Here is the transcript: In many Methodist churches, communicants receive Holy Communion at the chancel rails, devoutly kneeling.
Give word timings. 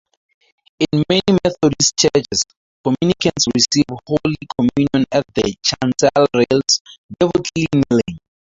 In 0.79 1.03
many 1.07 1.21
Methodist 1.43 1.95
churches, 1.95 2.41
communicants 2.83 3.45
receive 3.53 3.85
Holy 4.07 4.35
Communion 4.57 5.05
at 5.11 5.23
the 5.35 5.55
chancel 5.61 6.25
rails, 6.33 6.81
devoutly 7.19 7.67
kneeling. 7.71 8.17